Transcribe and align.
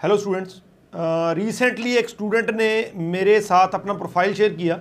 Hello 0.00 0.16
students 0.16 0.54
recently 1.36 1.94
एक 1.96 2.08
student 2.08 2.50
ने 2.50 2.68
मेरे 3.06 3.40
साथ 3.40 3.74
अपना 3.74 3.92
प्रोफ़ाइल 3.94 4.32
शेयर 4.34 4.52
किया। 4.52 4.78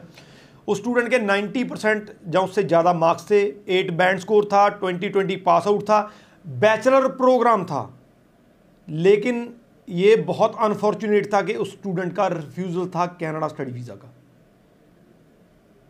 उस 0.67 0.77
स्टूडेंट 0.77 1.09
के 1.09 1.19
90 1.19 1.63
परसेंट 1.69 2.11
या 2.35 2.41
उससे 2.41 2.63
ज़्यादा 2.63 2.93
मार्क्स 2.93 3.29
थे। 3.31 3.39
एट 3.69 3.91
बैंड 3.93 4.19
स्कोर 4.19 4.45
था 4.45 4.67
2020 4.79 5.35
पास 5.45 5.67
आउट 5.67 5.83
था। 5.83 5.99
बैचलर 6.45 7.07
प्रोग्राम 7.17 7.65
था। 7.65 7.81
लेकिन 8.87 9.47
ये 9.87 10.15
बहुत 10.23 10.55
अनफॉर्चुनेट 10.61 11.33
था 11.33 11.41
कि 11.41 11.53
उस 11.55 11.71
स्टूडेंट 11.71 12.15
का 12.15 12.27
रिफ्यूज़ल 12.29 12.87
था 12.87 13.05
कनाडा 13.21 13.47
स्टडी 13.47 13.71
वीज़ा 13.71 13.95
का। 13.95 14.13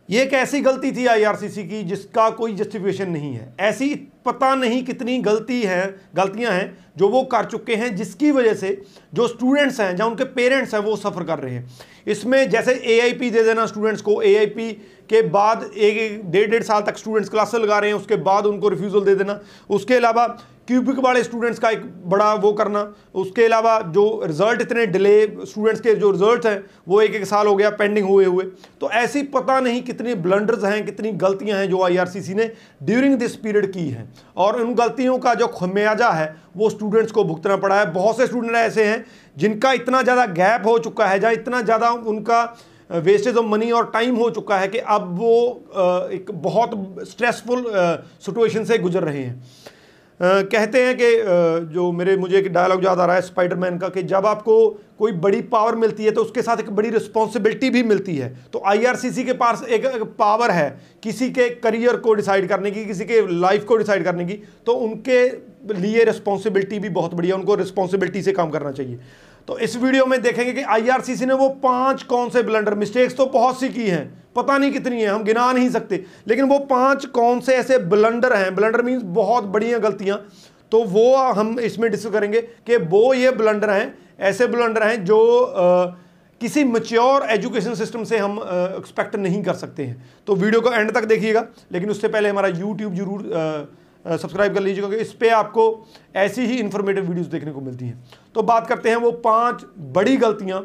ये 0.08 0.22
एक 0.22 0.32
ऐसी 0.34 0.60
गलती 0.60 0.92
थी 0.92 1.06
आईआरसीसी 1.06 1.64
की 1.64 1.82
जिसका 1.84 2.28
कोई 2.32 2.54
जस्टिफिकेशन 2.54 3.10
नहीं 3.10 3.34
है। 3.34 3.52
ऐसी 3.60 3.94
पता 4.26 4.54
नहीं 4.54 4.82
कितनी 4.84 5.18
गलती 5.20 5.60
है, 5.62 5.94
गलतियाँ 6.16 6.52
हैं 6.52 6.76
जो 6.98 7.08
वो 7.08 7.22
कर 7.24 7.44
चुके 7.44 7.74
हैं, 7.74 7.94
जिसकी 7.96 8.30
वजह 8.30 8.54
से 8.54 8.80
जो 9.14 9.26
स्टूडेंट्स 9.28 9.80
हैं 9.80 9.96
या 9.98 10.06
उनके 10.06 10.24
पेरेंट्स 10.32 10.74
हैं 10.74 10.80
वो 10.80 10.96
सफ़र 10.96 11.24
कर 11.24 11.38
रहे 11.38 11.54
हैं। 11.54 11.68
इसमें 12.06 12.50
जैसे 12.50 12.72
एआईपी 12.86 13.30
दे 13.30 13.42
देना 13.42 13.66
स्टूडेंट्स 13.66 14.02
को 14.02 14.20
एआईपी 14.22 14.72
के 15.10 15.22
बाद 15.30 15.70
एक 15.76 16.30
डेढ़ 16.30 16.50
डेढ़ 16.50 16.62
साल 16.62 16.82
तक 16.82 16.96
स्टूडेंट्स 16.98 17.30
क्लासेस 17.30 17.60
लगा 17.60 17.78
रहे 17.78 17.90
हैं, 17.90 17.96
उसके 17.96 18.16
बाद 18.18 18.46
उनको 18.46 18.68
रिफ्यूज़ल 18.68 19.00
दे 19.00 19.14
देना। 19.14 19.40
उसके 19.70 19.94
अलावा 19.94 20.26
क्यूबिक 20.68 20.98
वाले 20.98 21.22
स्टूडेंट्स 21.24 21.58
का 21.58 21.70
एक 21.70 21.82
बड़ा 22.08 22.32
वो 22.34 22.52
करना। 22.52 22.82
उसके 23.14 23.44
अलावा 23.44 23.78
जो 23.94 24.04
रिज़ल्ट 24.24 24.60
इतने 24.60 24.86
डिले 24.86 25.14
स्टूडेंट्स 25.26 25.80
के 25.80 25.94
जो 25.94 26.10
रिज़ल्ट 26.10 26.46
हैं, 26.46 26.64
वो 26.88 27.00
एक 27.02 27.14
एक 27.14 27.24
साल 27.24 27.46
हो 27.46 27.54
गया 27.56 27.70
पेंडिंग 27.70 28.06
हुए 28.06 28.24
हुए। 28.24 28.44
तो 28.80 28.90
ऐसी 28.90 29.22
पता 29.34 29.58
नहीं 29.60 29.82
कितनी 29.82 30.14
ब्लंडर्स 30.16 30.64
हैं, 30.64 30.84
कितनी 30.86 31.12
गलतियाँ 31.14 31.58
हैं 31.58 31.68
जो 31.70 31.82
आईआरसीसी 31.82 32.34
ने 32.34 32.50
ड्यूरिंग 32.82 33.16
दिस 33.18 33.36
पीरियड 33.36 33.72
की 33.72 33.88
हैं। 33.88 34.09
और 34.36 34.60
उन 34.62 34.74
गलतियों 34.74 35.18
का 35.18 35.34
जो 35.34 35.46
खमियाजा 35.48 36.08
है, 36.10 36.34
वो 36.56 36.70
स्टूडेंट्स 36.70 37.12
को 37.12 37.24
भुगतना 37.24 37.56
पड़ा 37.56 37.78
है। 37.78 37.92
बहुत 37.92 38.16
से 38.16 38.26
स्टूडेंट 38.26 38.54
ऐसे 38.56 38.84
हैं, 38.84 39.04
जिनका 39.36 39.72
इतना 39.72 40.02
ज़्यादा 40.02 40.26
गैप 40.28 40.66
हो 40.66 40.78
चुका 40.78 41.06
है, 41.06 41.22
या 41.22 41.30
इतना 41.32 41.60
ज़्यादा 41.62 41.90
उनका 41.90 42.42
वेस्टेज 42.90 43.36
ऑफ़ 43.36 43.46
मनी 43.46 43.70
और 43.70 43.90
टाइम 43.90 44.16
हो 44.16 44.30
चुका 44.30 44.56
है 44.58 44.68
कि 44.68 44.78
अब 44.78 45.14
वो 45.18 46.08
एक 46.12 46.30
बहुत 46.32 46.70
स्ट्रेसफुल 47.08 47.64
सिचुएशन 48.20 48.64
से 48.64 48.78
गुजर 48.78 49.02
रहे 49.02 49.22
हैं। 49.22 49.42
कहते 50.20 50.82
हैं 50.84 50.96
कि 50.96 51.10
जो 51.74 51.90
मेरे, 51.92 52.16
मुझे 52.16 52.36
एक 52.38 52.52
डायलॉग 52.52 52.84
याद 52.84 52.98
आ 52.98 53.04
रहा 53.06 53.16
है 53.16 53.22
स्पाइडरमैन 53.22 53.78
का 53.78 53.88
कि 53.88 54.02
जब 54.04 54.26
आपको 54.26 54.68
कोई 54.98 55.12
बड़ी 55.18 55.40
पावर 55.44 55.74
मिलती 55.76 56.04
है 56.04 56.10
तो 56.10 56.22
उसके 56.22 56.42
साथ 56.42 56.60
एक 56.60 56.70
बड़ी 56.70 56.90
रिस्पॉन्सिबिलिटी 56.90 57.70
भी 57.70 57.82
मिलती 57.84 58.16
है। 58.16 58.28
तो 58.52 58.62
आईआरसीसी 58.66 59.24
के 59.24 59.32
पास 59.34 59.62
एक 59.64 59.86
पावर 60.18 60.50
है 60.50 60.68
किसी 61.02 61.30
के 61.30 61.48
करियर 61.56 61.96
को 61.96 62.14
डिसाइड 62.14 62.48
करने 62.48 62.70
की, 62.70 62.84
किसी 62.84 63.04
के 63.04 63.20
लाइफ 63.30 63.64
को 63.64 63.76
डिसाइड 63.76 64.04
करने 64.04 64.24
की 64.24 64.34
तो 64.66 64.72
उनके 64.74 65.24
लिए 65.74 66.04
रिस्पॉन्सिबिलिटी 66.04 66.78
भी 66.78 66.88
बहुत 66.90 67.14
बढ़िया 67.14 67.34
है 67.34 67.40
उनको 67.40 67.54
रिस्पॉन्सिबिलिटी 67.54 68.22
से 68.22 68.32
काम 68.32 68.50
करना 68.50 68.70
चाहिए। 68.72 68.98
तो 69.50 69.58
इस 69.58 69.74
वीडियो 69.76 70.04
में 70.06 70.20
देखेंगे 70.22 70.52
कि 70.52 70.62
आईआरसीसी 70.62 71.26
ने 71.26 71.34
वो 71.34 71.48
पाँच 71.62 72.02
कौन 72.02 72.28
से 72.30 72.42
ब्लंडर 72.42 72.74
मिस्टेक्स 72.74 73.16
तो 73.16 73.24
बहुत 73.28 73.58
सी 73.60 73.68
की 73.68 73.86
हैं। 73.86 74.02
पता 74.36 74.58
नहीं 74.58 74.70
कितनी 74.72 75.00
है 75.00 75.08
हम 75.08 75.22
गिना 75.24 75.50
नहीं 75.52 75.68
सकते। 75.70 76.02
लेकिन 76.28 76.44
वो 76.44 76.58
पाँच 76.66 77.06
कौन 77.06 77.40
से 77.40 77.54
ऐसे 77.54 77.78
ब्लंडर 77.86 78.32
हैं 78.32 78.54
ब्लंडर 78.54 78.82
मीन्स 78.82 79.02
बहुत 79.16 79.44
बढ़िया 79.46 79.78
गलतियाँ। 79.78 80.18
तो 80.72 80.82
वो 80.84 81.16
हम 81.16 81.58
इसमें 81.60 81.90
डिस्कस 81.90 82.12
करेंगे 82.12 82.40
कि 82.40 82.76
वो 82.86 83.02
ये 83.14 83.30
ब्लंडर 83.32 83.70
हैं 83.70 83.94
ऐसे 84.20 84.46
ब्लंडर 84.46 84.82
हैं 84.82 85.04
जो 85.04 85.18
आ, 85.40 85.86
किसी 86.40 86.64
मच्योर 86.66 87.26
एजुकेशन 87.30 87.74
सिस्टम 87.74 88.04
से 88.04 88.18
हम 88.18 88.38
एक्सपेक्ट 88.76 89.16
नहीं 89.16 89.42
कर 89.42 89.54
सकते 89.56 89.84
हैं। 89.84 90.10
तो 90.26 90.34
वीडियो 90.36 90.60
को 90.60 90.72
एंड 90.72 90.92
तक 90.92 91.04
देखिएगा 91.06 91.46
लेकिन 91.72 91.90
उससे 91.90 92.08
पहले 92.08 92.28
हमारा 92.28 92.48
यूट्यूब 92.50 92.94
ज़रूर 92.94 93.68
सब्सक्राइब 94.04 94.54
कर 94.54 94.60
लीजिए, 94.60 94.80
क्योंकि 94.80 94.96
इस 94.96 95.12
पर 95.12 95.28
आपको 95.30 95.86
ऐसी 96.16 96.46
ही 96.46 96.58
इंफॉर्मेटिव 96.58 97.04
वीडियोस 97.04 97.26
देखने 97.28 97.52
को 97.52 97.60
मिलती 97.60 97.84
हैं। 97.84 98.04
तो 98.34 98.42
बात 98.44 98.66
करते 98.66 98.88
हैं 98.88 98.96
वो 98.96 99.10
पाँच 99.20 99.64
बड़ी 99.94 100.16
गलतियाँ 100.16 100.64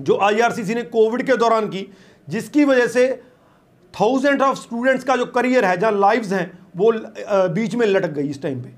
जो 0.00 0.18
आईआरसीसी 0.22 0.74
ने 0.74 0.82
कोविड 0.84 1.22
के 1.22 1.36
दौरान 1.36 1.68
की, 1.68 1.86
जिसकी 2.28 2.64
वजह 2.64 2.86
से 2.88 3.08
थाउज़ेंड 3.94 4.42
ऑफ़ 4.42 4.58
स्टूडेंट्स 4.58 5.04
का 5.04 5.16
जो 5.16 5.26
करियर 5.28 5.64
है, 5.64 5.76
जहाँ 5.76 5.92
लाइव्स 5.92 6.32
हैं, 6.32 6.50
वो 6.76 6.92
बीच 7.50 7.74
में 7.74 7.86
लटक 7.86 8.10
गई 8.10 8.28
इस 8.28 8.42
टाइम 8.42 8.60
पे। 8.62 8.70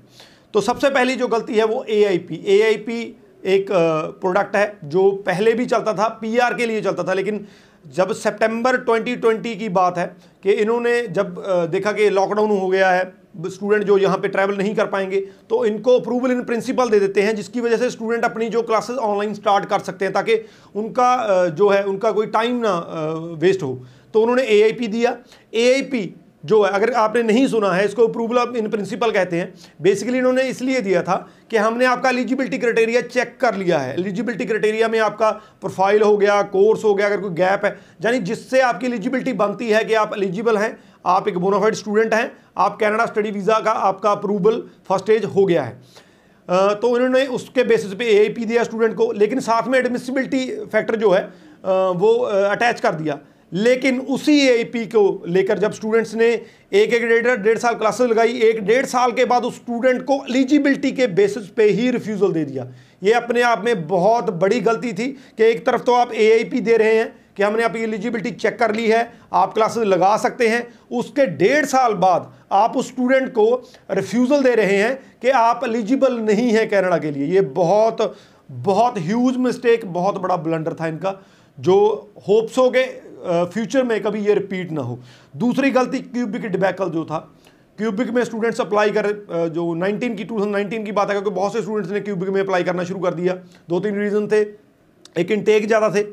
तो 0.53 0.61
सबसे 0.61 0.89
पहली 0.89 1.15
जो 1.15 1.27
गलती 1.27 1.55
है 1.55 1.63
वो 1.65 1.83
ए 1.83 2.03
आई 2.03 3.13
एक 3.45 3.67
प्रोडक्ट 3.71 4.55
है, 4.55 4.77
जो 4.83 5.11
पहले 5.25 5.53
भी 5.53 5.65
चलता 5.65 5.93
था 5.93 6.07
पीआर 6.21 6.53
के 6.53 6.65
लिए 6.65 6.81
चलता 6.81 7.03
था, 7.03 7.13
लेकिन 7.13 7.45
जब 7.85 8.11
सितंबर 8.13 8.77
2020 8.79 9.55
की 9.55 9.69
बात 9.71 9.97
है 9.97 10.05
कि 10.43 10.51
इन्होंने 10.53 11.01
जब 11.09 11.43
देखा 11.71 11.91
कि 11.91 12.09
लॉकडाउन 12.09 12.49
हो 12.51 12.67
गया 12.67 12.89
है 12.91 13.03
स्टूडेंट 13.47 13.83
जो 13.83 13.97
यहाँ 13.97 14.17
पे 14.17 14.27
ट्रैवल 14.27 14.57
नहीं 14.57 14.73
कर 14.75 14.85
पाएँगे 14.87 15.19
तो 15.49 15.63
इनको 15.65 15.97
अप्रूवल 15.99 16.31
इन 16.31 16.43
प्रिंसिपल 16.43 16.89
दे 16.89 16.99
देते 16.99 17.21
हैं, 17.21 17.35
जिसकी 17.35 17.61
वजह 17.61 17.77
से 17.77 17.89
स्टूडेंट 17.89 18.25
अपनी 18.25 18.49
जो 18.49 18.61
क्लासेस 18.63 18.97
ऑनलाइन 18.97 19.33
स्टार्ट 19.33 19.65
कर 19.65 19.79
सकते 19.81 20.05
हैं, 20.05 20.13
ताकि 20.13 20.35
उनका 20.75 21.47
जो 21.49 21.69
है, 21.69 21.83
उनका 21.83 22.11
कोई 22.11 22.27
टाइम 22.27 22.59
ना 22.59 22.77
वेस्ट 23.39 23.63
हो। 23.63 23.79
तो 24.13 24.21
उन्होंने 24.21 24.43
एआईपी 24.43 24.87
दिया। 24.89 25.17
एआईपी 25.53 26.13
जो 26.43 26.61
है, 26.63 26.69
अगर 26.71 26.91
आपने 26.93 27.21
नहीं 27.23 27.45
सुना 27.47 27.71
है, 27.71 27.85
इसको 27.85 28.07
अप्रूवल 28.07 28.57
इन 28.57 28.69
प्रिंसिपल 28.69 29.11
कहते 29.11 29.37
हैं। 29.37 29.53
बेसिकली 29.81 30.17
इन्होंने 30.17 30.41
इसलिए 30.43 30.81
दिया 30.81 31.01
था 31.03 31.15
कि 31.51 31.57
हमने 31.57 31.85
आपका 31.85 32.09
एलिजिबिलिटी 32.09 32.57
क्राइटेरिया 32.57 33.01
चेक 33.03 33.37
कर 33.41 33.55
लिया 33.55 33.79
है। 33.79 33.93
एलिजिबिलिटी 33.93 34.45
क्राइटेरिया 34.45 34.87
में 34.87 34.99
आपका 35.01 35.31
प्रोफ़ाइल 35.61 36.01
हो 36.01 36.17
गया 36.17 36.41
कोर्स 36.51 36.83
हो 36.83 36.93
गया, 36.95 37.07
अगर 37.07 37.21
कोई 37.21 37.33
गैप 37.35 37.65
है, 37.65 37.77
यानी 38.05 38.19
जिससे 38.21 38.61
आपकी 38.61 38.85
एलिजिबिलिटी 38.85 39.33
बनती 39.35 39.69
है 39.69 39.83
कि 39.83 39.93
आप 39.95 40.13
एलिजिबल 40.17 40.57
हैं 40.57 40.77
आप 41.05 41.27
एक 41.27 41.37
बोनाफाइड 41.37 41.75
स्टूडेंट 41.75 42.13
हैं, 42.13 42.31
आप 42.57 42.77
कनाडा 42.79 43.05
स्टडी 43.05 43.31
वीज़ा 43.31 43.59
का 43.59 43.71
आपका 43.71 44.11
अप्रूवल 44.11 44.61
फ़र्स्ट 44.89 45.09
एज 45.09 45.25
हो 45.25 45.45
गया 45.45 45.63
है। 45.63 45.79
तो 46.75 46.95
इन्होंने 46.95 47.25
उसके 47.35 47.63
बेसिस 47.65 47.93
पे 47.93 48.05
ए 48.15 48.27
दिया 48.37 48.63
स्टूडेंट 48.63 48.95
को, 48.95 49.11
लेकिन 49.13 49.39
साथ 49.41 49.67
में 49.67 49.77
एडमिसिबिलिटी 49.79 50.45
फैक्टर 50.65 50.95
जो 50.95 51.11
है 51.11 51.23
वो 51.95 52.13
अटैच 52.25 52.79
कर 52.79 52.95
दिया। 52.95 53.19
लेकिन 53.51 53.99
उसी 54.11 54.39
ए 54.41 54.63
को 54.75 55.23
लेकर 55.27 55.59
जब 55.59 55.71
स्टूडेंट्स 55.71 56.13
ने 56.15 56.27
एक 56.27 56.93
एक 56.93 57.03
डेढ़ 57.03 57.35
डेढ़ 57.35 57.57
साल 57.57 57.75
क्लासेस 57.75 58.09
लगाई, 58.09 58.39
एक 58.39 58.63
डेढ़ 58.65 58.85
साल 58.85 59.11
के 59.11 59.25
बाद 59.25 59.43
उस 59.45 59.55
स्टूडेंट 59.55 60.01
को 60.01 60.19
एलिजिबिलिटी 60.25 60.91
के 60.91 61.07
बेसिस 61.09 61.47
पे 61.49 61.69
ही 61.69 61.89
रिफ्यूज़ल 61.91 62.31
दे 62.31 62.43
दिया। 62.45 62.67
ये 63.03 63.13
अपने 63.13 63.41
आप 63.43 63.63
में 63.65 63.87
बहुत 63.87 64.29
बड़ी 64.35 64.59
गलती 64.61 64.93
थी 64.93 65.07
कि 65.07 65.43
एक 65.43 65.65
तरफ़ 65.65 65.81
तो 65.81 65.93
आप 65.93 66.13
ए 66.13 66.43
दे 66.55 66.77
रहे 66.77 66.95
हैं 66.95 67.13
कि 67.37 67.43
हमने 67.43 67.63
आपकी 67.63 67.79
एलिजिबिलिटी 67.79 68.31
चेक 68.33 68.57
कर 68.59 68.73
ली 68.75 68.87
है, 68.87 69.11
आप 69.33 69.53
क्लासेस 69.53 69.83
लगा 69.85 70.15
सकते 70.17 70.47
हैं। 70.47 70.67
उसके 70.91 71.25
डेढ़ 71.37 71.65
साल 71.67 71.93
बाद 71.95 72.31
आप 72.53 72.77
उस 72.77 72.87
स्टूडेंट 72.87 73.29
को 73.29 73.45
रिफ्यूज़ल 73.91 74.43
दे 74.43 74.53
रहे 74.55 74.77
हैं 74.77 75.19
कि 75.21 75.29
आप 75.29 75.63
एलिजिबल 75.63 76.19
नहीं 76.21 76.49
है 76.51 76.65
कैनेडा 76.65 76.97
के 76.97 77.11
लिए। 77.11 77.25
ये 77.27 77.41
बहुत 77.41 78.15
बहुत 78.49 78.97
ह्यूज 78.97 79.37
मिस्टेक 79.39 79.85
बहुत 79.93 80.17
बड़ा 80.21 80.35
ब्लंडर 80.37 80.73
था 80.73 80.87
इनका, 80.87 81.15
जो 81.57 82.11
होप्स 82.27 82.57
हो 82.57 82.69
गए 82.69 82.85
फ्यूचर 83.25 83.83
में 83.83 84.01
कभी 84.03 84.19
ये 84.19 84.33
रिपीट 84.33 84.71
ना 84.71 84.81
हो। 84.81 84.99
दूसरी 85.33 85.69
गलती 85.71 85.99
क्यूबिक 85.99 86.45
डिबैकल 86.47 86.89
जो 86.89 87.05
था। 87.05 87.17
क्यूबिक 87.79 88.09
में 88.09 88.23
स्टूडेंट्स 88.23 88.61
अप्लाई 88.61 88.91
कर 88.91 89.07
जो 89.49 89.63
19 89.67 90.15
की 90.17 90.23
2019 90.25 90.85
की 90.85 90.91
बात 90.91 91.09
है, 91.09 91.13
क्योंकि 91.13 91.29
बहुत 91.31 91.53
से 91.53 91.61
स्टूडेंट्स 91.61 91.91
ने 91.91 91.99
क्यूबिक 92.01 92.29
में 92.29 92.39
अप्लाई 92.41 92.63
करना 92.63 92.83
शुरू 92.83 92.99
कर 92.99 93.13
दिया। 93.13 93.33
दो 93.69 93.79
तीन 93.79 93.99
रीज़न 93.99 94.27
थे। 94.27 94.41
एक 95.17 95.31
इनटेक 95.31 95.65
ज़्यादा 95.67 95.89
थे। 95.89 96.03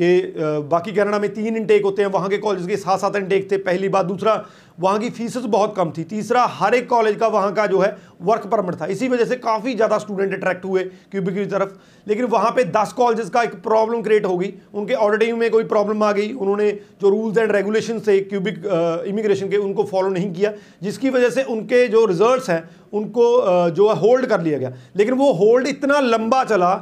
कि 0.00 0.34
बाकी 0.68 0.92
कनाडा 0.92 1.18
में 1.18 1.32
तीन 1.34 1.56
इनटेक 1.56 1.84
होते 1.84 2.02
हैं, 2.02 2.10
वहाँ 2.10 2.28
के 2.28 2.38
कॉलेज 2.38 2.66
के 2.66 2.76
सात 2.76 3.00
सात 3.00 3.16
इनटेक 3.16 3.50
थे, 3.52 3.56
पहली 3.58 3.88
बात। 3.88 4.06
दूसरा, 4.06 4.44
वहाँ 4.80 4.98
की 4.98 5.08
फीसेस 5.10 5.44
बहुत 5.44 5.74
कम 5.76 5.90
थी। 5.90 6.02
तीसरा, 6.04 6.44
हर 6.48 6.74
एक 6.74 6.88
कॉलेज 6.88 7.16
का 7.16 7.26
वहाँ 7.28 7.52
का 7.54 7.66
जो 7.66 7.78
है 7.80 7.96
वर्क 8.22 8.46
परमिट 8.46 8.80
था। 8.80 8.86
इसी 8.86 9.08
वजह 9.08 9.24
से 9.24 9.36
काफ़ी 9.38 9.74
ज़्यादा 9.74 9.98
स्टूडेंट 9.98 10.34
अट्रैक्ट 10.34 10.64
हुए 10.64 10.82
क्यूबिक 11.10 11.34
की 11.34 11.44
तरफ़। 11.46 11.72
लेकिन 12.06 12.24
वहाँ 12.26 12.50
पे 12.50 12.64
दस 12.66 12.92
कॉलेजेस 12.92 13.30
का 13.30 13.42
एक 13.42 13.54
प्रॉब्लम 13.62 14.02
क्रिएट 14.02 14.26
हो 14.26 14.36
गई। 14.38 14.52
उनके 14.74 14.94
ऑडिटिंग 14.96 15.38
में 15.38 15.50
कोई 15.50 15.64
प्रॉब्लम 15.66 16.02
आ 16.02 16.12
गई। 16.12 16.32
उन्होंने 16.32 16.70
जो 17.00 17.08
रूल्स 17.08 17.38
एंड 17.38 17.52
रेगुलेशन 17.52 18.00
थे 18.00 18.18
क्यूबिक 18.22 18.62
इमिग्रेशन 19.08 19.48
के, 19.48 19.56
उनको 19.56 19.84
फॉलो 19.84 20.08
नहीं 20.08 20.32
किया। 20.32 20.52
जिसकी 20.82 21.10
वजह 21.10 21.30
से 21.30 21.42
उनके 21.44 21.86
जो 21.88 22.04
रिज़ल्ट 22.06 22.48
हैं, 22.50 22.68
उनको 22.92 23.24
जो 23.70 23.88
है 23.88 23.98
होल्ड 24.00 24.26
कर 24.26 24.40
लिया 24.40 24.58
गया। 24.58 24.72
लेकिन 24.96 25.14
वो 25.14 25.32
होल्ड 25.34 25.66
इतना 25.66 26.00
लंबा 26.00 26.44
चला 26.44 26.72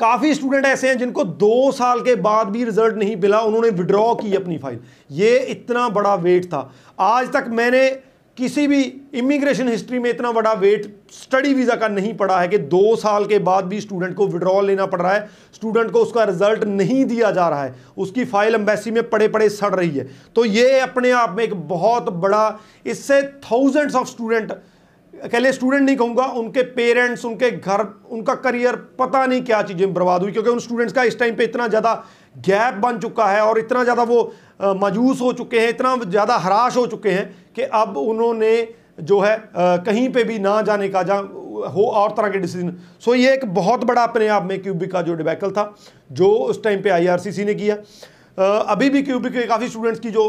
काफ़ी 0.00 0.34
स्टूडेंट 0.34 0.66
ऐसे 0.66 0.88
हैं 0.88 0.98
जिनको 0.98 1.24
दो 1.24 1.70
साल 1.72 2.00
के 2.00 2.14
बाद 2.18 2.48
भी 2.48 2.64
रिज़ल्ट 2.64 2.96
नहीं 2.96 3.16
मिला, 3.16 3.40
उन्होंने 3.40 3.70
विड्रॉ 3.70 4.14
की 4.14 4.34
अपनी 4.34 4.58
फ़ाइल 4.58 4.78
ये 5.12 5.38
इतना 5.38 5.88
बड़ा 5.90 6.14
वेट 6.16 6.44
था। 6.46 6.70
आज 7.00 7.32
तक 7.32 7.46
मैंने 7.50 7.88
किसी 8.36 8.66
भी 8.66 8.80
इमिग्रेशन 9.14 9.68
हिस्ट्री 9.68 9.98
में 9.98 10.08
इतना 10.10 10.30
बड़ा 10.32 10.52
वेट 10.54 10.84
स्टडी 11.12 11.52
वीज़ा 11.54 11.74
का 11.76 11.88
नहीं 11.88 12.12
पड़ा 12.16 12.40
है 12.40 12.48
कि 12.48 12.58
दो 12.58 12.94
साल 12.96 13.24
के 13.24 13.38
बाद 13.40 13.64
भी 13.64 13.80
स्टूडेंट 13.80 14.14
को 14.16 14.26
विड्रॉल 14.26 14.66
लेना 14.66 14.86
पड़ 14.86 15.00
रहा 15.00 15.12
है। 15.12 15.28
स्टूडेंट 15.54 15.90
को 15.90 16.02
उसका 16.02 16.24
रिज़ल्ट 16.24 16.64
नहीं 16.66 17.04
दिया 17.04 17.30
जा 17.30 17.48
रहा 17.48 17.64
है। 17.64 17.74
उसकी 17.98 18.24
फ़ाइल 18.24 18.54
एम्बेसी 18.54 18.90
में 18.90 19.02
पड़े 19.10 19.28
पड़े 19.28 19.48
सड़ 19.50 19.74
रही 19.74 19.90
है। 19.90 20.08
तो 20.36 20.44
ये 20.44 20.78
अपने 20.80 21.10
आप 21.12 21.34
में 21.36 21.44
एक 21.44 21.54
बहुत 21.68 22.12
बड़ा, 22.14 22.58
इससे 22.86 23.22
थाउजेंड्स 23.22 23.94
ऑफ़ 23.94 24.08
स्टूडेंट 24.08 24.52
अकेले 25.20 25.52
स्टूडेंट 25.52 25.82
नहीं 25.82 25.96
कहूँगा, 25.96 26.24
उनके 26.24 26.62
पेरेंट्स 26.72 27.24
उनके 27.24 27.50
घर, 27.50 27.86
उनका 28.10 28.34
करियर 28.36 28.76
पता 28.98 29.24
नहीं 29.26 29.42
क्या 29.42 29.62
चीज़ें 29.62 29.92
बर्बाद 29.94 30.22
हुई, 30.22 30.32
क्योंकि 30.32 30.50
उन 30.50 30.58
स्टूडेंट्स 30.58 30.94
का 30.94 31.02
इस 31.02 31.18
टाइम 31.18 31.34
पे 31.36 31.44
इतना 31.44 31.66
ज़्यादा 31.68 31.94
गैप 32.38 32.74
बन 32.82 32.98
चुका 32.98 33.26
है 33.26 33.40
और 33.42 33.58
इतना 33.58 33.82
ज़्यादा 33.84 34.02
वो 34.04 34.22
मायूस 34.62 35.20
हो 35.20 35.32
चुके 35.32 35.60
हैं, 35.60 35.68
इतना 35.68 35.96
ज़्यादा 35.98 36.36
हराश 36.38 36.76
हो 36.76 36.86
चुके 36.86 37.10
हैं 37.10 37.52
कि 37.56 37.62
अब 37.62 37.96
उन्होंने 37.98 38.52
जो 39.02 39.20
है 39.20 39.36
कहीं 39.56 40.08
पे 40.12 40.24
भी 40.24 40.38
ना 40.38 40.60
जाने 40.62 40.88
का, 40.88 41.02
जहाँ 41.02 41.22
हो 41.68 41.84
और 41.84 42.10
तरह 42.12 42.28
के 42.28 42.38
डिसीज़न 42.38 42.72
सो 43.00 43.14
ये 43.14 43.32
एक 43.34 43.44
बहुत 43.54 43.84
बड़ा 43.84 44.02
अपने 44.02 44.28
आप 44.30 44.44
में 44.44 44.60
क्यूबिक 44.62 44.92
का 44.92 45.02
जो 45.02 45.14
डिबैकल 45.14 45.50
था, 45.50 45.74
जो 46.12 46.28
उस 46.28 46.62
टाइम 46.64 46.82
पे 46.82 46.90
आईआरसीसी 46.90 47.44
ने 47.44 47.54
किया। 47.54 47.76
अभी 48.38 48.88
भी 48.90 49.02
क्यूबिक 49.02 49.32
के 49.32 49.42
काफ़ी 49.46 49.68
स्टूडेंट्स 49.68 50.00
की 50.00 50.10
जो 50.10 50.22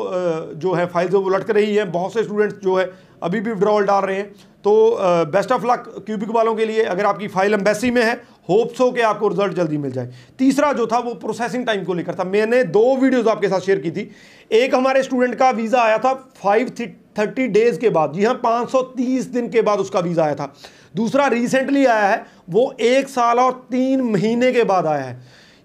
जो 0.55 0.73
है 0.73 0.85
फाइल्स 0.87 1.13
वो 1.13 1.29
लटक 1.29 1.49
रही 1.51 1.75
है। 1.75 1.85
बहुत 1.91 2.13
से 2.13 2.23
स्टूडेंट्स 2.23 2.55
जो 2.63 2.75
है 2.75 2.85
अभी 3.23 3.39
भी 3.39 3.51
विड्रॉल 3.51 3.85
डाल 3.85 4.03
रहे 4.03 4.17
हैं। 4.17 4.29
तो 4.63 4.97
बेस्ट 5.27 5.51
ऑफ़ 5.51 5.65
लक 5.65 5.93
क्यूबिक 6.05 6.29
वालों 6.31 6.55
के 6.55 6.65
लिए 6.65 6.83
अगर 6.85 7.05
आपकी 7.05 7.27
फ़ाइल 7.27 7.53
एम्बेसी 7.53 7.91
में 7.91 8.03
है 8.03 8.13
होप्स 8.49 8.79
हो 8.81 8.89
कि 8.91 9.01
आपको 9.01 9.27
रिज़ल्ट 9.27 9.53
जल्दी 9.53 9.77
मिल 9.77 9.91
जाए। 9.91 10.11
तीसरा 10.39 10.71
जो 10.73 10.87
था 10.87 10.99
वो 10.99 11.13
प्रोसेसिंग 11.15 11.65
टाइम 11.65 11.83
को 11.83 11.93
लेकर 11.93 12.15
था। 12.15 12.23
मैंने 12.25 12.63
दो 12.65 12.95
वीडियोस 12.97 13.27
आपके 13.27 13.47
साथ 13.49 13.59
शेयर 13.59 13.79
की 13.79 13.91
थी। 13.91 14.09
एक 14.51 14.75
हमारे 14.75 15.03
स्टूडेंट 15.03 15.35
का 15.35 15.49
वीज़ा 15.51 15.81
आया 15.81 15.97
था 15.97 16.13
फाइव 16.43 16.69
थर्टी 17.17 17.47
डेज़ 17.49 17.79
के 17.79 17.89
बाद। 17.89 18.13
जी 18.13 18.23
हाँ 18.23 18.33
पाँच 18.43 18.69
सौ 18.69 18.81
तीस 18.97 19.25
दिन 19.27 19.49
के 19.49 19.61
बाद 19.61 19.79
उसका 19.79 19.99
वीज़ा 19.99 20.23
आया 20.23 20.35
था। 20.35 20.53
दूसरा 20.95 21.27
रिसेंटली 21.27 21.85
आया 21.85 22.07
है, 22.07 22.25
वो 22.49 22.73
एक 22.81 23.09
साल 23.09 23.39
और 23.39 23.51
तीन 23.71 24.01
महीने 24.03 24.51
के 24.51 24.63
बाद 24.63 24.85
आया 24.87 25.03
है। 25.03 25.19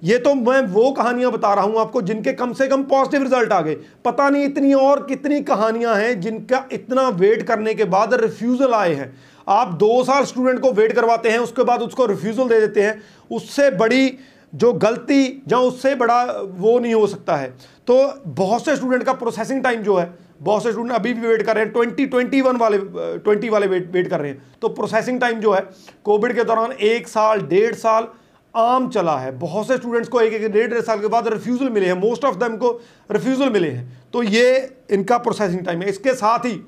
ये 0.06 0.16
तो 0.18 0.34
मैं 0.34 0.60
वो 0.62 0.90
कहानियाँ 0.92 1.30
बता 1.32 1.52
रहा 1.54 1.64
हूँ 1.64 1.78
आपको 1.80 2.00
जिनके 2.02 2.32
कम 2.32 2.52
से 2.52 2.66
कम 2.68 2.82
पॉजिटिव 2.84 3.22
रिज़ल्ट 3.22 3.52
आ 3.52 3.60
गए। 3.60 3.74
पता 4.04 4.28
नहीं 4.30 4.44
इतनी 4.44 4.72
और 4.74 5.04
कितनी 5.04 5.40
कहानियाँ 5.42 5.94
हैं 5.96 6.20
जिनका 6.20 6.64
इतना 6.72 7.08
वेट 7.16 7.42
करने 7.42 7.74
के 7.74 7.84
बाद 7.86 8.14
रिफ्यूजल 8.14 8.74
आए 8.74 8.92
हैं। 8.94 9.12
आप 9.48 9.72
दो 9.74 10.02
साल 10.04 10.24
स्टूडेंट 10.24 10.60
को 10.60 10.70
वेट 10.72 10.92
करवाते 10.92 11.28
हैं, 11.28 11.38
उसके 11.38 11.64
बाद 11.64 11.82
उसको 11.82 12.06
रिफ्यूजल 12.06 12.48
दे 12.48 12.60
देते 12.60 12.82
हैं। 12.82 13.00
उससे 13.30 13.70
बड़ी 13.72 14.18
जो 14.52 14.72
गलती 14.74 15.42
या 15.48 15.58
उससे 15.60 15.94
बड़ा 15.94 16.22
वो 16.58 16.78
नहीं 16.78 16.94
हो 16.94 17.06
सकता 17.06 17.36
है। 17.36 17.48
तो 17.88 17.96
बहुत 18.36 18.64
से 18.64 18.76
स्टूडेंट 18.76 19.02
का 19.02 19.12
प्रोसेसिंग 19.14 19.62
टाइम 19.62 19.82
जो 19.82 19.96
है, 19.96 20.12
बहुत 20.42 20.62
से 20.62 20.72
स्टूडेंट 20.72 20.94
अभी 20.94 21.12
भी 21.14 21.26
वेट 21.26 21.42
कर 21.42 21.54
रहे 21.54 21.64
हैं 21.64 21.72
ट्वेंटी 21.72 22.06
ट्वेंटी 22.06 22.40
वन 22.40 22.56
वाले 22.56 22.78
ट्वेंटी 23.18 23.48
वाले 23.48 23.66
वेट 23.66 23.90
वेट 23.92 24.08
कर 24.08 24.20
रहे 24.20 24.30
हैं। 24.30 24.42
तो 24.62 24.68
प्रोसेसिंग 24.70 25.20
टाइम 25.20 25.40
जो 25.40 25.52
है 25.52 25.60
कोविड 26.04 26.34
के 26.36 26.44
दौरान 26.44 26.72
एक 26.72 27.08
साल, 27.08 27.40
डेढ़ 27.42 27.74
साल 27.74 28.08
आम 28.56 28.88
चला 28.90 29.16
है। 29.18 29.30
बहुत 29.38 29.68
से 29.68 29.76
स्टूडेंट्स 29.76 30.08
को 30.08 30.20
एक 30.20 30.32
एक 30.32 30.50
डेढ़ 30.52 30.70
डेढ़ 30.70 30.80
साल 30.82 31.00
के 31.00 31.08
बाद 31.08 31.28
रिफ्यूज़ल 31.28 31.68
मिले 31.70 31.86
हैं। 31.86 31.94
मोस्ट 31.94 32.24
ऑफ़ 32.24 32.36
देम 32.36 32.56
को 32.56 32.70
रिफ्यूज़ल 33.10 33.50
मिले 33.50 33.68
हैं। 33.68 34.10
तो 34.12 34.22
ये 34.22 34.48
इनका 34.90 35.18
प्रोसेसिंग 35.18 35.64
टाइम 35.64 35.82
है। 35.82 35.88
इसके 35.88 36.14
साथ 36.14 36.46
ही 36.46 36.60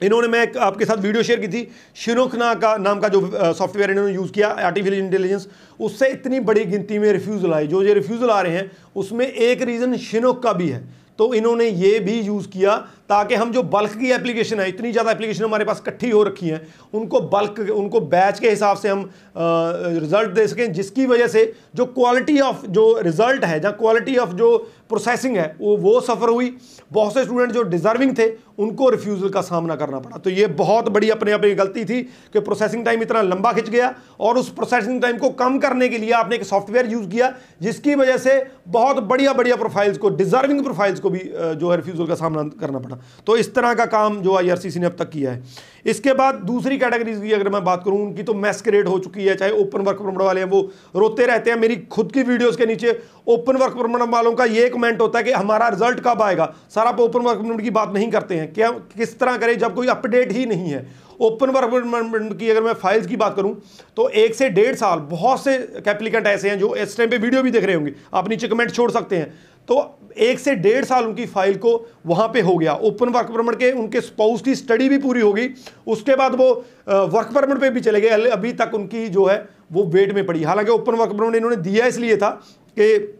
इन्होंने 0.00 0.28
मैं 0.28 0.46
आपके 0.60 0.84
साथ 0.84 0.96
वीडियो 0.96 1.22
शेयर 1.22 1.40
की 1.40 1.48
थी। 1.48 1.68
शिनोखना 1.96 2.52
का 2.54 2.76
नाम 2.76 3.00
का 3.00 3.08
जो 3.08 3.20
सॉफ्टवेयर 3.52 3.90
इन्होंने 3.90 4.14
यूज़ 4.14 4.32
किया 4.32 4.48
आर्टिफिशियल 4.48 5.02
इंटेलिजेंस 5.02 5.46
उससे 5.80 6.08
इतनी 6.08 6.40
बड़ी 6.40 6.64
गिनती 6.64 6.98
में 6.98 7.10
रिफ्यूज़ल 7.12 7.52
आई। 7.54 7.66
जो 7.66 7.82
ये 7.82 7.94
रिफ्यूज़ल 7.94 8.30
आ 8.30 8.40
रहे 8.40 8.56
हैं, 8.56 8.70
उसमें 8.96 9.26
एक 9.26 9.62
रीज़न 9.62 9.96
शिनोक 9.98 10.42
का 10.42 10.52
भी 10.52 10.68
है। 10.68 10.82
तो 11.18 11.32
इन्होंने 11.34 11.68
ये 11.68 11.98
भी 12.00 12.20
यूज़ 12.20 12.48
किया 12.48 12.76
ताकि 13.08 13.34
हम 13.34 13.50
जो 13.52 13.62
बल्क 13.64 13.92
की 13.98 14.10
एप्लीकेशन 14.12 14.60
है, 14.60 14.68
इतनी 14.68 14.90
ज़्यादा 14.92 15.10
एप्लीकेशन 15.10 15.44
हमारे 15.44 15.64
पास 15.64 15.82
इकट्ठी 15.82 16.10
हो 16.10 16.22
रखी 16.22 16.48
हैं, 16.48 16.60
उनको 16.94 17.20
बल्क 17.32 17.58
उनको 17.72 18.00
बैच 18.02 18.38
के 18.38 18.50
हिसाब 18.50 18.76
से 18.76 18.88
हम 18.88 19.10
रिज़ल्ट 19.36 20.30
दे 20.30 20.46
सकें, 20.48 20.72
जिसकी 20.72 21.06
वजह 21.06 21.28
से 21.28 21.52
जो 21.74 21.84
क्वालिटी 21.88 22.38
ऑफ़ 22.40 22.66
जो 22.68 22.86
रिज़ल्ट 23.02 23.44
है, 23.44 23.60
जहाँ 23.60 23.72
क्वालिटी 23.74 24.16
ऑफ़ 24.16 24.32
जो 24.34 24.56
प्रोसेसिंग 24.88 25.36
है, 25.36 25.54
वो 25.60 25.76
वो 25.76 26.00
सफ़र 26.00 26.28
हुई। 26.28 26.56
बहुत 26.92 27.14
से 27.14 27.22
स्टूडेंट 27.24 27.52
जो 27.52 27.62
डिज़र्विंग 27.64 28.16
थे, 28.18 28.26
उनको 28.58 28.88
रिफ्यूज़ल 28.90 29.28
का 29.28 29.40
सामना 29.42 29.76
करना 29.76 29.98
पड़ा। 29.98 30.18
तो 30.18 30.30
ये 30.30 30.46
बहुत 30.58 30.88
बड़ी 30.88 31.10
अपने 31.10 31.32
आप 31.32 31.38
अपनी 31.38 31.54
गलती 31.54 31.84
थी 31.84 32.00
कि 32.32 32.40
प्रोसेसिंग 32.40 32.84
टाइम 32.84 33.02
इतना 33.02 33.22
लंबा 33.22 33.52
खिंच 33.52 33.68
गया 33.68 33.94
और 34.20 34.38
उस 34.38 34.48
प्रोसेसिंग 34.54 35.00
टाइम 35.02 35.16
को 35.18 35.28
कम 35.34 35.58
करने 35.58 35.88
के 35.88 35.98
लिए 35.98 36.10
आपने 36.14 36.36
एक 36.36 36.44
सॉफ्टवेयर 36.44 36.90
यूज़ 36.92 37.08
किया, 37.08 37.32
जिसकी 37.62 37.94
वजह 37.94 38.18
से 38.18 38.42
बहुत 38.68 39.02
बढ़िया 39.04 39.32
बढ़िया 39.32 39.56
प्रोफाइल्स 39.56 39.98
को 39.98 40.08
डिज़र्विंग 40.12 40.62
प्रोफाइल्स 40.64 41.00
को 41.04 41.10
भी 41.10 41.20
जो 41.54 41.70
है 41.70 41.76
रिफ्यूज़ल 41.76 42.06
का 42.06 42.14
सामना 42.16 42.42
करना 42.60 42.78
पड़ा। 42.80 42.98
तो 43.26 43.36
इस 43.36 43.54
तरह 43.54 43.74
का 43.74 43.86
काम 43.88 44.20
जो 44.22 44.36
आई 44.36 44.50
ने 44.76 44.86
अब 44.86 44.96
तक 44.98 45.10
किया 45.10 45.32
है। 45.32 45.42
इसके 45.86 46.12
बाद 46.14 46.34
दूसरी 46.44 46.78
कैटेगरीज 46.78 47.20
की 47.22 47.32
अगर 47.32 47.48
मैं 47.48 47.62
बात 47.64 47.82
करूँ, 47.84 47.98
उनकी 48.00 48.22
तो 48.22 48.34
मैस्करेट 48.36 48.88
हो 48.88 48.98
चुकी 49.00 49.24
है, 49.24 49.34
चाहे 49.36 49.52
ओपन 49.54 49.80
वर्क 49.82 49.98
परमिट 49.98 50.20
वाले 50.20 50.40
हैं, 50.40 50.48
वो 50.48 50.60
रोते 50.96 51.26
रहते 51.26 51.50
हैं। 51.50 51.58
मेरी 51.58 51.76
खुद 51.92 52.12
की 52.12 52.22
वीडियोस 52.24 52.56
के 52.56 52.66
नीचे 52.66 52.98
ओपन 53.28 53.56
वर्क 53.56 53.76
परमिट 53.76 54.08
वालों 54.10 54.32
का 54.34 54.44
ये 54.46 54.68
कमेंट 54.70 55.00
होता 55.00 55.18
है 55.18 55.24
कि 55.24 55.32
हमारा 55.32 55.68
रिज़ल्ट 55.68 56.00
कब 56.06 56.22
आएगा? 56.22 56.52
सर 56.70 56.86
आप 56.86 57.00
ओपन 57.00 57.20
वर्क 57.22 57.38
परमिट 57.38 57.60
की 57.60 57.70
बात 57.72 57.92
नहीं 57.94 58.10
करते 58.10 58.34
हैं। 58.34 58.52
क्या, 58.52 58.70
किस 58.70 59.18
तरह 59.18 59.36
करें 59.36 59.58
जब 59.58 59.74
कोई 59.74 59.86
अपडेट 59.88 60.32
ही 60.32 60.46
नहीं 60.46 60.70
है? 60.70 60.86
ओपन 61.20 61.50
वर्क 61.50 61.70
परमिट 61.70 62.38
की 62.38 62.48
अगर 62.50 62.62
मैं 62.62 62.72
फाइल्स 62.74 63.06
की 63.06 63.16
बात 63.16 63.36
करूँ 63.36 63.54
तो 63.96 64.08
एक 64.10 64.34
से 64.34 64.48
डेढ़ 64.50 64.74
साल, 64.76 64.98
बहुत 65.00 65.44
से 65.44 65.54
एप्लीकेंट 65.86 66.26
ऐसे 66.26 66.50
हैं 66.50 66.58
जो 66.58 66.74
इस 66.76 66.96
टाइम 66.96 67.10
पे 67.10 67.18
वीडियो 67.18 67.42
भी 67.42 67.50
देख 67.50 67.64
रहे 67.64 67.74
होंगे। 67.74 67.92
आप 68.14 68.28
नीचे 68.28 68.48
कमेंट 68.48 68.70
छोड़ 68.72 68.90
सकते 68.90 69.16
हैं। 69.16 69.32
तो 69.68 69.98
एक 70.18 70.38
से 70.38 70.54
डेढ़ 70.54 70.84
साल 70.84 71.04
उनकी 71.04 71.26
फ़ाइल 71.26 71.54
को 71.56 71.70
वहाँ 72.06 72.28
पे 72.28 72.40
हो 72.40 72.56
गया। 72.56 72.74
ओपन 72.82 73.08
वर्क 73.08 73.30
परमिट 73.30 73.54
के 73.54 73.70
उनके 73.72 74.00
स्पाउस 74.00 74.42
की 74.42 74.54
स्टडी 74.54 74.88
भी 74.88 74.98
पूरी 74.98 75.20
होगी। 75.20 75.48
उसके 75.86 76.16
बाद 76.16 76.34
वो 76.34 76.50
वर्क 76.88 77.32
परमिट 77.34 77.58
पे 77.60 77.70
भी 77.70 77.80
चले 77.80 78.00
गए। 78.00 78.28
अभी 78.30 78.52
तक 78.52 78.74
उनकी 78.74 79.06
जो 79.08 79.24
है, 79.24 79.36
वो 79.72 79.84
वेट 79.84 80.12
में 80.14 80.26
पड़ी। 80.26 80.42
हालाँकि 80.42 80.70
ओपन 80.70 80.94
वर्क 80.94 81.12
परमिट 81.12 81.34
इन्होंने 81.34 81.56
दिया 81.58 81.86
इसलिए 81.86 82.16
था 82.16 82.30
कि 82.76 83.16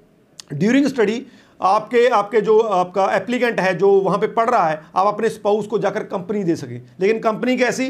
ड्यूरिंग 0.52 0.86
स्टडी 0.86 1.24
आपके 1.60 2.06
आपके 2.08 2.40
जो, 2.40 2.58
आपका 2.58 3.04
एप्लीकेंट 3.14 3.60
है, 3.60 3.76
जो 3.78 3.90
वहाँ 3.90 4.18
पे 4.18 4.26
पढ़ 4.28 4.50
रहा 4.50 4.68
है, 4.68 4.80
आप 4.96 5.06
अपने 5.06 5.28
स्पाउस 5.28 5.66
को 5.66 5.78
जाकर 5.78 6.02
कंपनी 6.04 6.42
दे 6.44 6.56
सकें। 6.56 6.80
लेकिन 7.00 7.18
कंपनी 7.18 7.56
कैसी? 7.56 7.84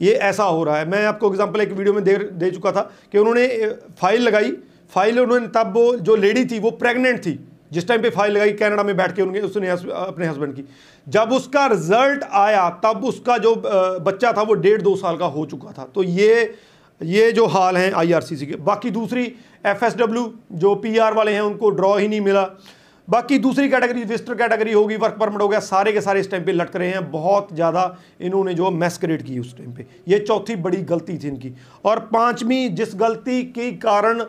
ये 0.00 0.12
ऐसा 0.12 0.44
हो 0.44 0.62
रहा 0.64 0.76
है। 0.78 0.88
मैं 0.90 1.04
आपको 1.06 1.30
एग्जांपल 1.30 1.60
एक 1.60 1.72
वीडियो 1.72 1.94
में 1.94 2.02
दे 2.04 2.16
दे 2.18 2.50
चुका 2.50 2.72
था 2.72 2.80
कि 3.12 3.18
उन्होंने 3.18 3.46
फ़ाइल 4.00 4.22
लगाई। 4.22 4.50
फ़ाइल 4.94 5.20
उन्होंने, 5.20 5.46
तब 5.48 5.72
वो 5.76 5.96
जो 5.96 6.16
लेडी 6.16 6.44
थी, 6.44 6.58
वो 6.58 6.70
प्रेग्नेंट 6.70 7.18
थी। 7.18 7.38
जिस 7.74 7.88
टाइम 7.88 8.02
पे 8.02 8.10
फ़ाइल 8.10 8.32
लगाई 8.32 8.52
कनाडा 8.54 8.82
में 8.82 8.96
बैठ 8.96 9.14
के 9.16 9.22
उनके, 9.22 9.40
उसने 9.42 9.68
अपने 9.68 10.26
हस्बैंड 10.26 10.54
की। 10.54 10.64
जब 11.06 11.32
उसका 11.32 11.66
रिज़ल्ट 11.68 12.24
आया, 12.34 12.68
तब 12.84 13.04
उसका 13.04 13.38
जो 13.38 13.54
बच्चा 14.02 14.32
था, 14.32 14.42
वो 14.42 14.54
डेढ़ 14.56 14.82
दो 14.82 14.94
साल 14.96 15.16
का 15.16 15.26
हो 15.28 15.46
चुका 15.46 15.72
था। 15.72 15.90
तो 15.94 16.02
ये 16.02 16.54
ये 17.00 17.30
जो 17.32 17.46
हाल 17.48 17.76
हैं 17.76 17.92
आईआरसीसी 17.94 18.46
के। 18.46 18.56
बाकी 18.62 18.90
दूसरी 18.92 19.24
एफएसडब्ल्यू 19.66 20.32
जो 20.54 20.74
पीआर 20.76 21.14
वाले 21.14 21.32
हैं, 21.32 21.40
उनको 21.42 21.70
ड्रॉ 21.72 21.96
ही 21.96 22.08
नहीं 22.08 22.20
मिला। 22.20 22.42
बाकी 23.08 23.38
दूसरी 23.38 23.68
कैटेगरी 23.68 24.02
विजिटर 24.02 24.34
कैटेगरी 24.34 24.72
होगी 24.72 24.96
वर्क 24.96 25.16
परमिट 25.20 25.42
हो 25.42 25.48
गया, 25.48 25.60
सारे 25.62 25.92
के 25.92 26.00
सारे 26.00 26.20
इस 26.20 26.30
टाइम 26.30 26.44
पे 26.44 26.52
लटक 26.52 26.76
रहे 26.76 26.88
हैं। 26.88 27.10
बहुत 27.10 27.48
ज़्यादा 27.52 27.96
इन्होंने 28.20 28.54
जो 28.54 28.70
मैस 28.72 28.98
क्रिएट 28.98 29.22
की 29.22 29.38
उस 29.38 29.56
टाइम 29.58 29.72
पे। 29.72 29.86
ये 30.08 30.18
चौथी 30.20 30.56
बड़ी 30.58 30.82
गलती 30.84 31.18
थी 31.18 31.28
इनकी। 31.28 31.52
और 31.84 31.98
पांचवी, 32.12 32.68
जिस 32.70 32.94
गलती 32.96 33.42
के 33.50 33.70
कारण 33.78 34.24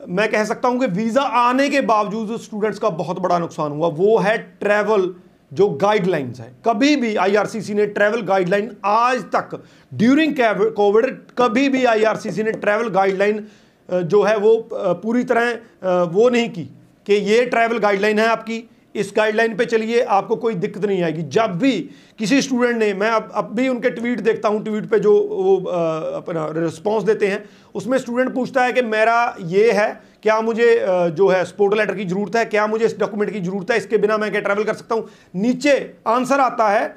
मैं 0.00 0.28
कह 0.30 0.44
सकता 0.44 0.68
हूँ 0.68 0.78
कि 0.80 0.86
वीज़ा 0.86 1.22
आने 1.22 1.68
के 1.70 1.80
बावजूद 1.82 2.36
स्टूडेंट्स 2.40 2.78
का 2.78 2.88
बहुत 2.92 3.18
बड़ा 3.20 3.38
नुकसान 3.38 3.72
हुआ। 3.72 3.88
वो 3.90 4.18
है 4.18 4.36
ट्रैवल 4.60 5.14
जो 5.52 5.68
गाइडलाइंस 5.82 6.40
है। 6.40 6.52
कभी 6.66 6.94
भी 6.96 7.14
आईआरसीसी 7.16 7.74
ने 7.74 7.86
ट्रैवल 7.88 8.20
गाइडलाइन 8.22 8.70
आज 8.84 9.22
तक 9.34 9.60
ड्यूरिंग 9.92 10.34
कोविड 10.76 11.06
कभी 11.38 11.68
भी 11.68 11.84
आईआरसीसी 11.84 12.42
ने 12.42 12.52
ट्रैवल 12.54 12.88
गाइडलाइन 12.90 13.46
जो 13.88 14.22
है 14.22 14.36
वो 14.36 14.56
पूरी 14.72 15.24
तरह 15.24 16.06
वो 16.12 16.28
नहीं 16.28 16.48
की 16.50 16.64
कि 17.06 17.14
ये 17.14 17.44
ट्रैवल 17.46 17.78
गाइडलाइन 17.78 18.18
है 18.18 18.26
आपकी। 18.28 18.58
इस 18.96 19.12
गाइडलाइन 19.16 19.56
पे 19.56 19.64
चलिए, 19.64 20.00
आपको 20.00 20.36
कोई 20.36 20.54
दिक्कत 20.56 20.84
नहीं 20.84 21.02
आएगी। 21.02 21.22
जब 21.30 21.58
भी 21.58 21.72
किसी 22.18 22.40
स्टूडेंट 22.42 22.76
ने, 22.78 22.92
मैं 22.94 23.10
अब 23.10 23.30
अब 23.34 23.54
भी 23.54 23.68
उनके 23.68 23.90
ट्वीट 23.90 24.20
देखता 24.20 24.48
हूँ 24.48 24.62
ट्वीट 24.64 24.88
पे 24.90 24.98
जो, 24.98 25.12
वो 25.12 25.56
अपना 25.56 26.46
रिस्पॉन्स 26.56 27.04
देते 27.04 27.26
हैं, 27.26 27.44
उसमें 27.74 27.98
स्टूडेंट 27.98 28.34
पूछता 28.34 28.64
है 28.64 28.72
कि 28.72 28.82
मेरा 28.84 29.36
ये 29.40 29.70
है, 29.72 29.88
क्या 30.22 30.40
मुझे 30.40 30.74
जो 31.10 31.28
है 31.28 31.44
स्पोर्ट 31.44 31.74
लेटर 31.74 31.94
की 31.94 32.04
ज़रूरत 32.04 32.36
है, 32.36 32.44
क्या 32.46 32.66
मुझे 32.66 32.84
इस 32.84 32.98
डॉक्यूमेंट 32.98 33.32
की 33.32 33.40
ज़रूरत 33.40 33.70
है, 33.70 33.76
इसके 33.76 33.98
बिना 33.98 34.18
मैं 34.18 34.30
क्या 34.30 34.40
ट्रैवल 34.40 34.64
कर 34.64 34.74
सकता 34.74 34.94
हूँ? 34.94 35.08
नीचे 35.36 35.78
आंसर 36.06 36.40
आता 36.40 36.68
है 36.68 36.88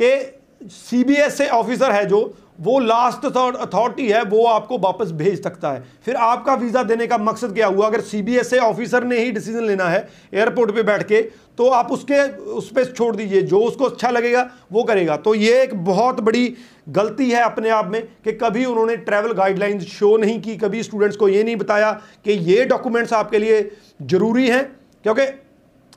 कि 0.00 0.68
सी 0.68 1.04
से 1.30 1.48
ऑफिसर 1.48 1.92
है 1.92 2.04
जो 2.06 2.20
वो 2.58 2.78
लास्ट 2.78 3.24
अथॉरिटी 3.26 4.08
है, 4.08 4.22
वो 4.22 4.44
आपको 4.46 4.78
वापस 4.78 5.10
भेज 5.12 5.42
सकता 5.42 5.70
है। 5.70 5.84
फिर 6.04 6.16
आपका 6.16 6.54
वीज़ा 6.54 6.82
देने 6.82 7.06
का 7.06 7.18
मकसद 7.18 7.52
क्या 7.54 7.66
हुआ? 7.66 7.86
अगर 7.86 8.00
सीबीएसए 8.02 8.58
ऑफिसर 8.58 9.04
ने 9.04 9.18
ही 9.18 9.30
डिसीज़न 9.32 9.64
लेना 9.64 9.84
है 9.84 10.08
एयरपोर्ट 10.34 10.74
पे 10.74 10.82
बैठ 10.82 11.02
के 11.02 11.20
तो 11.58 11.68
आप 11.68 11.90
उसके, 11.92 12.22
उस 12.32 12.70
पर 12.70 12.84
छोड़ 12.86 13.14
दीजिए। 13.16 13.42
जो 13.42 13.60
उसको 13.60 13.84
अच्छा 13.84 14.10
लगेगा, 14.10 14.50
वो 14.72 14.82
करेगा। 14.84 15.16
तो 15.16 15.34
ये 15.34 15.62
एक 15.62 15.74
बहुत 15.76 16.20
बड़ी 16.20 16.54
गलती 16.88 17.30
है 17.30 17.42
अपने 17.42 17.70
आप 17.70 17.86
में 17.86 18.02
कि 18.24 18.32
कभी 18.34 18.64
उन्होंने 18.64 18.96
ट्रैवल 18.98 19.32
गाइडलाइंस 19.32 19.86
शो 19.88 20.16
नहीं 20.16 20.40
की, 20.42 20.56
कभी 20.56 20.82
स्टूडेंट्स 20.82 21.16
को 21.16 21.28
ये 21.28 21.42
नहीं 21.44 21.56
बताया 21.56 21.90
कि 22.24 22.32
ये 22.32 22.64
डॉक्यूमेंट्स 22.64 23.12
आपके 23.12 23.38
लिए 23.38 23.70
ज़रूरी 24.02 24.48
हैं। 24.48 24.64
क्योंकि 25.04 25.22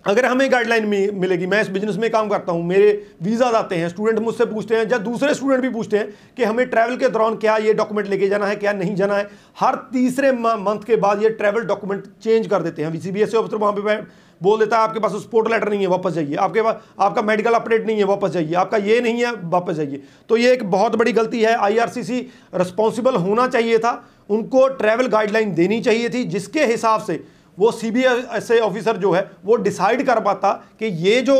अगर 0.06 0.26
हमें 0.26 0.52
गाइडलाइन 0.52 0.86
मिलेगी, 1.16 1.46
मैं 1.46 1.62
इस 1.62 1.68
बिज़नेस 1.70 1.98
में 1.98 2.10
काम 2.12 2.30
करता 2.30 2.52
हूँ, 2.52 2.64
मेरे 2.64 2.92
वीज़ा 3.24 3.48
आते 3.50 3.76
हैं 3.76 3.90
स्टूडेंट 3.90 4.20
मुझसे 4.20 4.46
पूछते 4.46 4.76
हैं, 4.76 4.90
या 4.92 4.98
दूसरे 5.00 5.34
स्टूडेंट 5.34 5.62
भी 5.62 5.70
पूछते 5.70 5.98
हैं 5.98 6.08
कि 6.38 6.44
हमें 6.44 6.66
ट्रैवल 6.70 6.98
के 6.98 7.10
दौरान 7.10 7.36
क्या 7.36 7.58
ये 7.58 7.74
डॉक्यूमेंट 7.74 8.08
लेके 8.10 8.28
जाना 8.28 8.46
है, 8.46 8.56
क्या 8.56 8.74
नहीं 8.74 8.96
जाना 8.96 9.16
है, 9.16 9.30
हर 9.60 9.76
तीसरे 9.94 10.32
मंथ 10.32 10.84
के 10.84 10.96
बाद 10.98 11.24
ये 11.24 11.30
ट्रैवल 11.32 11.66
डॉक्यूमेंट 11.66 12.04
चेंज 12.24 12.48
कर 12.48 12.62
देते 12.62 12.84
हैं। 12.84 13.00
सी 13.02 13.12
बी 13.12 13.22
एस 13.22 13.36
ऑफिसर 13.36 13.58
वहाँ 13.58 13.74
पे 13.74 14.00
बोल 14.42 14.60
देता 14.60 14.78
है 14.78 14.84
आपके 14.84 15.00
पास 15.00 15.12
स्पोर्ट 15.14 15.50
लेटर 15.52 15.70
नहीं 15.70 15.82
है, 15.82 15.88
वापस 15.88 16.12
जाइए। 16.12 16.36
आपके 16.36 16.62
पास 16.62 16.76
आपका 17.00 17.22
मेडिकल 17.22 17.54
अपडेट 17.54 17.86
नहीं 17.88 17.98
है, 17.98 18.04
वापस 18.06 18.30
जाइए। 18.30 18.54
आपका 18.56 18.78
ये 18.80 19.00
नहीं 19.02 19.24
है, 19.24 19.32
वापस 19.44 19.74
जाइए। 19.74 20.02
तो 20.30 20.38
ये 20.38 20.54
एक 20.54 20.64
बहुत 20.72 20.96
बड़ी 20.96 21.12
गलती 21.12 21.42
है। 21.42 21.54
आईआरसीसी 21.58 22.20
रिस्पॉन्सिबल 22.56 23.16
होना 23.18 23.48
चाहिए 23.48 23.78
था। 23.78 23.92
उनको 24.30 24.68
ट्रैवल 24.70 25.08
गाइडलाइन 25.08 25.54
देनी 25.54 25.80
चाहिए 25.82 26.10
थी, 26.10 26.24
जिसके 26.26 26.66
हिसाब 26.66 27.02
से 27.02 27.24
वो 27.58 27.72
सी 27.72 27.90
बी 27.92 28.04
एस 28.04 28.52
ऑफिसर 28.54 28.98
जो 28.98 29.12
है, 29.12 29.30
वो 29.46 29.56
डिसाइड 29.58 30.06
कर 30.06 30.20
पाता 30.20 30.52
कि 30.80 30.86
ये 30.86 31.22
जो 31.22 31.36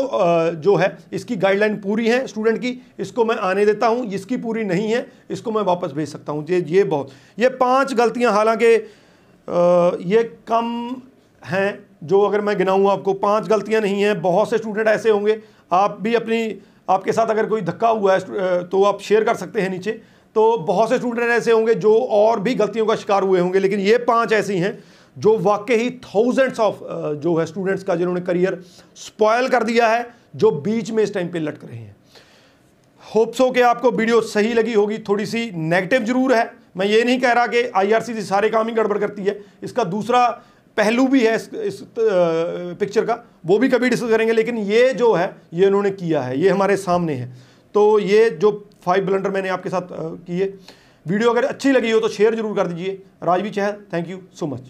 जो 0.56 0.74
है, 0.76 0.96
इसकी 1.12 1.36
गाइडलाइन 1.36 1.76
पूरी 1.76 2.08
है 2.08 2.26
स्टूडेंट 2.26 2.58
की, 2.58 2.76
इसको 2.98 3.24
मैं 3.24 3.36
आने 3.38 3.64
देता 3.66 3.86
हूँ, 3.86 4.06
इसकी 4.08 4.36
पूरी 4.38 4.64
नहीं 4.64 4.90
है, 4.90 5.06
इसको 5.30 5.52
मैं 5.52 5.62
वापस 5.64 5.92
भेज 5.92 6.08
सकता 6.08 6.32
हूँ। 6.32 6.46
ये 6.50 6.64
ये 6.68 6.84
बहुत, 6.86 7.10
ये 7.38 7.48
पाँच 7.56 7.94
गलतियाँ 7.94 8.32
हालाँकि 8.32 8.74
ये 10.08 10.22
कम 10.48 10.94
हैं, 11.42 11.78
जो 12.04 12.20
अगर 12.20 12.40
मैं 12.40 12.56
गिनाऊँ 12.58 12.90
आपको, 12.90 13.12
पाँच 13.14 13.48
गलतियाँ 13.48 13.80
नहीं 13.82 14.02
हैं, 14.02 14.20
बहुत 14.22 14.50
से 14.50 14.58
स्टूडेंट 14.58 14.88
ऐसे 14.88 15.10
होंगे, 15.10 15.40
आप 15.72 15.98
भी 16.00 16.14
अपनी, 16.14 16.56
आपके 16.90 17.12
साथ 17.12 17.26
अगर 17.30 17.46
कोई 17.46 17.60
धक्का 17.62 17.88
हुआ 17.88 18.14
है 18.14 18.62
तो 18.68 18.82
आप 18.84 19.00
शेयर 19.00 19.24
कर 19.24 19.34
सकते 19.36 19.60
हैं 19.60 19.70
नीचे। 19.70 20.00
तो 20.36 20.56
बहुत 20.58 20.88
से 20.88 20.96
स्टूडेंट 20.98 21.30
ऐसे 21.30 21.52
होंगे, 21.52 21.74
जो 21.74 21.94
और 21.94 22.40
भी 22.40 22.54
गलतियों 22.54 22.86
का 22.86 22.94
शिकार 22.96 23.22
हुए 23.22 23.40
होंगे, 23.40 23.58
लेकिन 23.58 23.80
ये 23.80 23.98
पाँच 24.00 24.32
ऐसी 24.32 24.58
हैं 24.58 24.78
जो 25.16 25.36
वाकई 25.40 25.76
ही 25.76 25.90
थाउजेंड्स 26.04 26.60
ऑफ़ 26.60 26.78
जो 27.16 27.34
है 27.36 27.46
स्टूडेंट्स 27.46 27.82
का 27.84 27.94
जिन्होंने 27.96 28.20
करियर 28.22 28.60
स्पॉयल 28.96 29.48
कर 29.48 29.64
दिया 29.64 29.88
है 29.88 30.06
जो 30.36 30.50
बीच 30.62 30.90
में 30.90 31.02
इस 31.02 31.14
टाइम 31.14 31.28
पे 31.28 31.38
लटक 31.40 31.64
रहे 31.64 31.76
हैं। 31.76 31.96
होप 33.02 33.32
सो 33.34 33.50
कि 33.50 33.60
आपको 33.62 33.90
वीडियो 33.92 34.20
सही 34.22 34.52
लगी 34.54 34.74
होगी 34.74 34.98
थोड़ी 35.08 35.26
सी 35.26 35.50
नेगेटिव 35.52 36.04
ज़रूर 36.04 36.34
है। 36.34 36.50
मैं 36.76 36.86
ये 36.86 37.02
नहीं 37.04 37.18
कह 37.20 37.32
रहा 37.32 37.46
कि 37.46 37.62
आईआरसीसी 37.76 38.22
सारे 38.24 38.48
काम 38.50 38.68
ही 38.68 38.74
गड़बड़ 38.74 38.98
करती 38.98 39.22
है। 39.22 39.38
इसका 39.62 39.84
दूसरा 39.86 40.26
पहलू 40.76 41.06
भी 41.06 41.20
है 41.20 41.34
इस, 41.36 41.48
इस 41.54 41.82
पिक्चर 41.96 43.04
का 43.04 43.22
वो 43.46 43.58
भी 43.58 43.68
कभी 43.68 43.88
डिस्कस 43.90 44.10
करेंगे 44.10 44.32
लेकिन 44.32 44.58
ये 44.58 44.92
जो 44.94 45.12
है 45.14 45.34
ये 45.54 45.66
उन्होंने 45.66 45.90
किया 45.92 46.22
है 46.22 46.38
ये 46.40 46.48
हमारे 46.48 46.76
सामने 46.78 47.14
है। 47.14 47.32
तो 47.74 47.98
ये 48.00 48.28
जो 48.32 48.50
फाइव 48.84 49.04
ब्लंडर 49.06 49.30
मैंने 49.30 49.48
आपके 49.50 49.70
साथ 49.70 49.88
किए 49.92 50.52
वीडियो 51.06 51.30
अगर 51.30 51.44
अच्छी 51.46 51.72
लगी 51.72 51.90
हो 51.90 52.00
तो 52.00 52.08
शेयर 52.10 52.34
ज़रूर 52.34 52.56
कर 52.56 52.66
दीजिए। 52.66 53.02
Rajvi 53.22 53.50
Chahal 53.50 53.76
thank 53.92 54.08
you 54.10 54.20
so 54.34 54.46
much 54.46 54.60